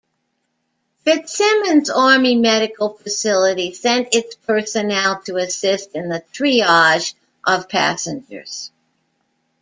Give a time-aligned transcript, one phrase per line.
[1.03, 7.13] Fitzsimmons Army Medical Facility sent its personnel to assist in the triage
[7.45, 8.71] of passengers.